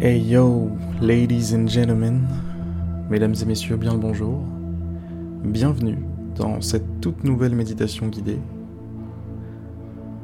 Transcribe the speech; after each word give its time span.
Hey 0.00 0.18
yo, 0.18 0.72
ladies 1.00 1.54
and 1.54 1.68
gentlemen, 1.68 2.26
mesdames 3.08 3.36
et 3.40 3.44
messieurs, 3.44 3.76
bien 3.76 3.92
le 3.92 4.00
bonjour. 4.00 4.40
Bienvenue 5.44 6.04
dans 6.34 6.60
cette 6.60 7.00
toute 7.00 7.22
nouvelle 7.22 7.54
méditation 7.54 8.08
guidée. 8.08 8.40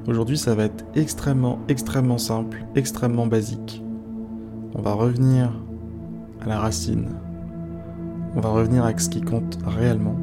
Aujourd'hui, 0.08 0.36
ça 0.36 0.56
va 0.56 0.64
être 0.64 0.84
extrêmement, 0.96 1.60
extrêmement 1.68 2.18
simple, 2.18 2.66
extrêmement 2.74 3.28
basique. 3.28 3.80
On 4.74 4.82
va 4.82 4.92
revenir 4.92 5.52
à 6.40 6.48
la 6.48 6.58
racine. 6.58 7.06
On 8.34 8.40
va 8.40 8.48
revenir 8.48 8.84
à 8.84 8.98
ce 8.98 9.08
qui 9.08 9.20
compte 9.20 9.56
réellement. 9.64 10.16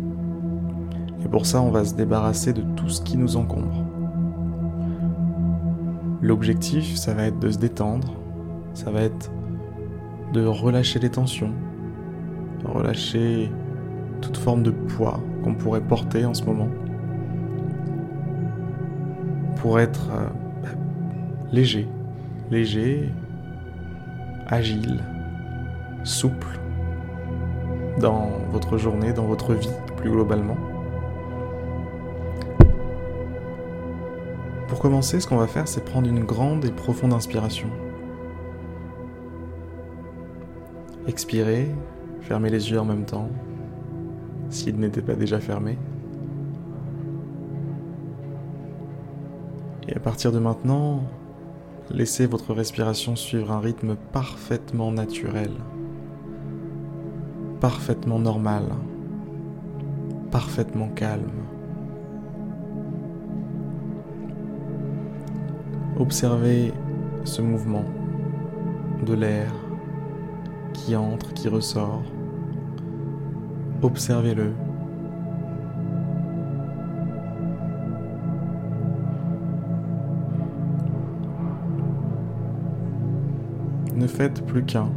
Et 1.23 1.29
pour 1.29 1.45
ça, 1.45 1.61
on 1.61 1.71
va 1.71 1.85
se 1.85 1.95
débarrasser 1.95 2.51
de 2.51 2.63
tout 2.75 2.89
ce 2.89 3.01
qui 3.01 3.15
nous 3.15 3.37
encombre. 3.37 3.85
L'objectif, 6.21 6.97
ça 6.97 7.13
va 7.13 7.23
être 7.23 7.39
de 7.39 7.49
se 7.49 7.57
détendre, 7.57 8.13
ça 8.77 8.91
va 8.91 9.01
être 9.01 9.31
de 10.33 10.45
relâcher 10.45 10.99
les 10.99 11.09
tensions, 11.09 11.51
relâcher 12.63 13.51
toute 14.21 14.37
forme 14.37 14.61
de 14.61 14.69
poids 14.69 15.19
qu'on 15.43 15.55
pourrait 15.55 15.81
porter 15.81 16.25
en 16.25 16.35
ce 16.35 16.43
moment, 16.43 16.69
pour 19.55 19.79
être 19.79 20.11
euh, 20.11 20.27
bah, 20.61 20.69
léger, 21.51 21.87
léger, 22.51 23.09
agile, 24.45 25.03
souple 26.03 26.59
dans 27.99 28.29
votre 28.51 28.77
journée, 28.77 29.11
dans 29.11 29.25
votre 29.25 29.55
vie 29.55 29.71
plus 29.95 30.11
globalement. 30.11 30.57
Pour 34.67 34.77
commencer, 34.77 35.19
ce 35.19 35.25
qu'on 35.25 35.37
va 35.37 35.47
faire, 35.47 35.67
c'est 35.67 35.83
prendre 35.83 36.07
une 36.07 36.23
grande 36.23 36.63
et 36.63 36.71
profonde 36.71 37.13
inspiration. 37.13 37.69
Expirez, 41.07 41.73
fermez 42.19 42.49
les 42.49 42.69
yeux 42.69 42.79
en 42.81 42.85
même 42.85 43.05
temps, 43.05 43.29
s'ils 44.49 44.77
n'étaient 44.77 45.01
pas 45.01 45.15
déjà 45.15 45.39
fermés. 45.39 45.77
Et 49.87 49.95
à 49.95 49.99
partir 50.01 50.33
de 50.33 50.39
maintenant, 50.39 51.03
laissez 51.89 52.27
votre 52.27 52.53
respiration 52.53 53.15
suivre 53.15 53.53
un 53.53 53.61
rythme 53.61 53.95
parfaitement 54.11 54.91
naturel, 54.91 55.51
parfaitement 57.61 58.19
normal, 58.19 58.63
parfaitement 60.29 60.89
calme. 60.89 61.31
Observez 65.97 66.73
ce 67.23 67.41
mouvement 67.41 67.85
de 69.05 69.13
l'air 69.13 69.53
qui 70.77 70.95
entre, 70.95 71.33
qui 71.33 71.49
ressort. 71.49 72.03
Observez-le. 73.81 74.53
Ne 83.95 84.07
faites 84.07 84.45
plus 84.45 84.63
qu'un 84.63 84.89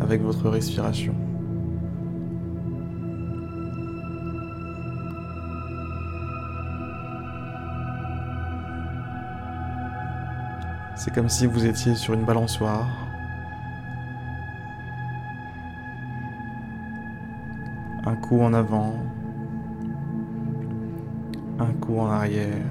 avec 0.00 0.20
votre 0.20 0.48
respiration. 0.48 1.14
C'est 10.96 11.12
comme 11.12 11.28
si 11.28 11.46
vous 11.46 11.66
étiez 11.66 11.94
sur 11.94 12.14
une 12.14 12.24
balançoire. 12.24 13.01
Un 18.04 18.16
coup 18.16 18.40
en 18.40 18.52
avant, 18.52 18.94
un 21.60 21.72
coup 21.80 21.98
en 21.98 22.10
arrière, 22.10 22.66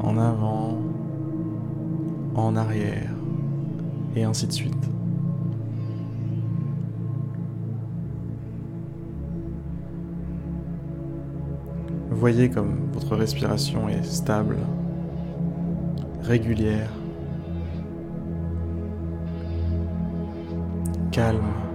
en 0.00 0.16
avant, 0.16 0.78
en 2.36 2.54
arrière, 2.54 3.10
et 4.14 4.22
ainsi 4.22 4.46
de 4.46 4.52
suite. 4.52 4.88
Voyez 12.10 12.48
comme 12.48 12.90
votre 12.92 13.16
respiration 13.16 13.88
est 13.88 14.04
stable 14.04 14.56
régulière, 16.22 16.90
calme. 21.10 21.71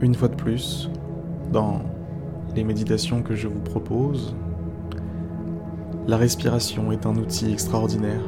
Une 0.00 0.14
fois 0.14 0.28
de 0.28 0.34
plus, 0.34 0.88
dans 1.52 1.80
les 2.54 2.64
méditations 2.64 3.22
que 3.22 3.34
je 3.34 3.48
vous 3.48 3.60
propose, 3.60 4.36
la 6.06 6.16
respiration 6.16 6.92
est 6.92 7.04
un 7.04 7.16
outil 7.16 7.52
extraordinaire. 7.52 8.22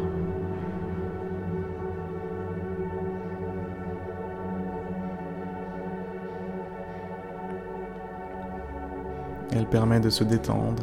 Elle 9.55 9.67
permet 9.67 10.01
de 10.01 10.11
se 10.11 10.25
détendre 10.25 10.83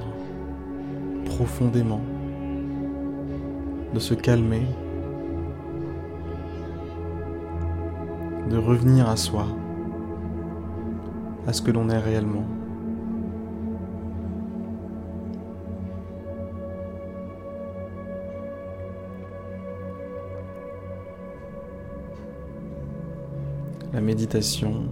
profondément, 1.25 2.01
de 3.94 4.00
se 4.00 4.13
calmer, 4.13 4.66
de 8.50 8.57
revenir 8.57 9.09
à 9.09 9.16
soi, 9.16 9.47
à 11.47 11.53
ce 11.53 11.61
que 11.61 11.72
l'on 11.72 11.89
est 11.89 11.97
réellement. 11.97 12.45
La 23.91 24.01
méditation 24.01 24.83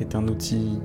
est 0.00 0.14
un 0.14 0.28
outil 0.28 0.80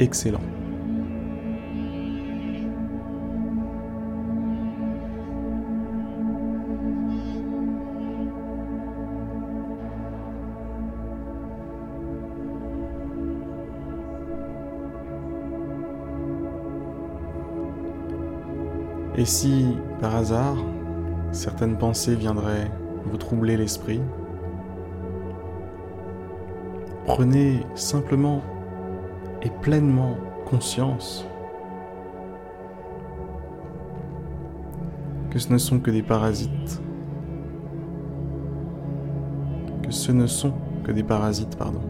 excellent. 0.00 0.40
Et 19.16 19.26
si, 19.26 19.76
par 20.00 20.16
hasard, 20.16 20.56
certaines 21.30 21.76
pensées 21.76 22.14
viendraient 22.14 22.70
vous 23.04 23.18
troublez 23.18 23.56
l'esprit, 23.56 24.00
prenez 27.04 27.60
simplement 27.74 28.40
et 29.42 29.50
pleinement 29.62 30.16
conscience 30.46 31.26
que 35.30 35.38
ce 35.38 35.52
ne 35.52 35.58
sont 35.58 35.78
que 35.78 35.90
des 35.90 36.02
parasites, 36.02 36.82
que 39.82 39.90
ce 39.90 40.12
ne 40.12 40.26
sont 40.26 40.52
que 40.84 40.92
des 40.92 41.04
parasites, 41.04 41.56
pardon. 41.56 41.80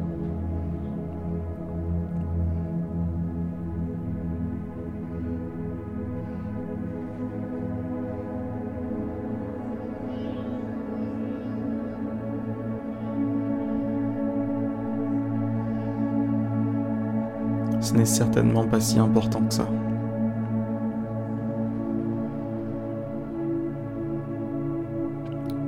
Ce 17.81 17.95
n'est 17.95 18.05
certainement 18.05 18.67
pas 18.67 18.81
si 18.81 18.99
important 18.99 19.41
que 19.41 19.55
ça. 19.55 19.67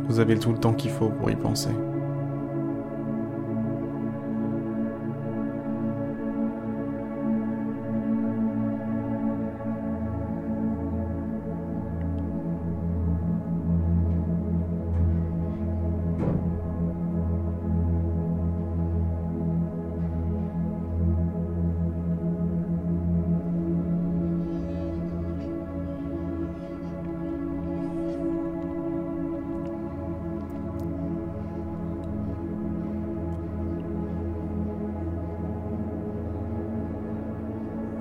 Vous 0.09 0.21
avez 0.21 0.39
tout 0.39 0.53
le 0.53 0.59
temps 0.59 0.75
qu'il 0.75 0.91
faut 0.91 1.09
pour 1.09 1.31
y 1.31 1.37
penser. 1.37 1.71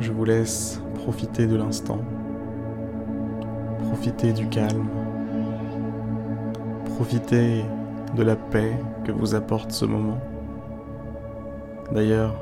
Je 0.02 0.12
vous 0.12 0.26
laisse 0.26 0.82
profiter 0.96 1.46
de 1.46 1.56
l'instant, 1.56 2.00
profiter 3.88 4.34
du 4.34 4.50
calme, 4.50 4.88
profiter 6.96 7.64
de 8.16 8.24
la 8.24 8.36
paix 8.36 8.74
que 9.06 9.12
vous 9.12 9.36
apporte 9.36 9.72
ce 9.72 9.86
moment. 9.86 10.20
D'ailleurs, 11.92 12.34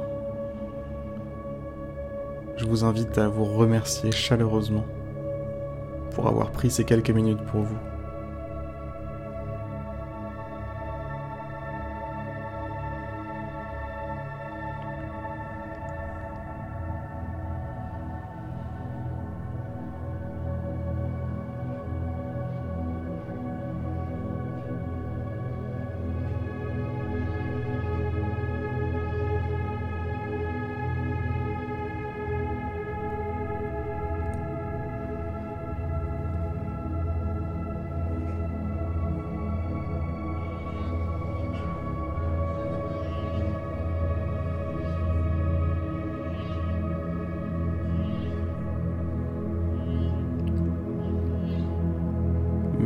je 2.55 2.63
vous 2.63 2.85
invite 2.85 3.17
à 3.17 3.27
vous 3.27 3.43
remercier 3.43 4.13
chaleureusement 4.13 4.85
pour 6.11 6.29
avoir 6.29 6.51
pris 6.51 6.71
ces 6.71 6.85
quelques 6.85 7.11
minutes 7.11 7.43
pour 7.51 7.63
vous. 7.63 7.88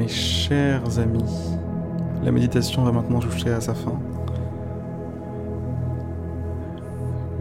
Mes 0.03 0.09
chers 0.09 0.99
amis, 0.99 1.23
la 2.25 2.33
méditation 2.33 2.83
va 2.83 2.91
maintenant 2.91 3.19
toucher 3.19 3.51
à 3.51 3.61
sa 3.61 3.73
fin. 3.73 3.97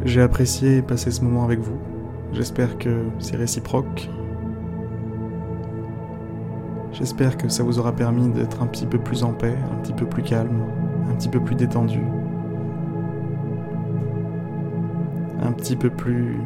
J'ai 0.04 0.22
apprécié 0.22 0.80
passer 0.80 1.10
ce 1.10 1.22
moment 1.22 1.42
avec 1.42 1.58
vous. 1.58 1.76
J'espère 2.32 2.78
que 2.78 3.06
c'est 3.18 3.34
réciproque. 3.34 4.08
J'espère 6.92 7.36
que 7.36 7.48
ça 7.48 7.64
vous 7.64 7.80
aura 7.80 7.90
permis 7.90 8.28
d'être 8.28 8.62
un 8.62 8.68
petit 8.68 8.86
peu 8.86 8.98
plus 8.98 9.24
en 9.24 9.32
paix, 9.32 9.56
un 9.72 9.82
petit 9.82 9.92
peu 9.92 10.06
plus 10.06 10.22
calme, 10.22 10.62
un 11.10 11.14
petit 11.14 11.28
peu 11.28 11.40
plus 11.40 11.56
détendu, 11.56 12.02
un 15.42 15.50
petit 15.50 15.74
peu 15.74 15.90
plus 15.90 16.36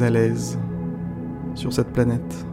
à 0.00 0.08
l'aise 0.08 0.56
sur 1.56 1.72
cette 1.72 1.88
planète. 1.88 2.46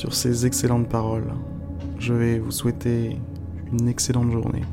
Sur 0.00 0.14
ces 0.14 0.46
excellentes 0.46 0.88
paroles, 0.88 1.30
je 1.98 2.14
vais 2.14 2.38
vous 2.38 2.52
souhaiter 2.52 3.18
une 3.70 3.86
excellente 3.86 4.30
journée, 4.30 4.64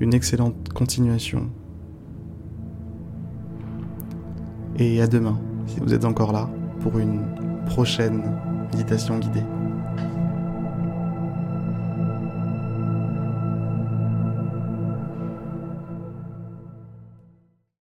une 0.00 0.14
excellente 0.14 0.72
continuation. 0.72 1.50
Et 4.78 5.02
à 5.02 5.06
demain, 5.06 5.38
si 5.66 5.80
vous 5.80 5.92
êtes 5.92 6.06
encore 6.06 6.32
là, 6.32 6.48
pour 6.80 6.98
une 6.98 7.26
prochaine 7.66 8.22
méditation 8.72 9.18
guidée. 9.18 9.44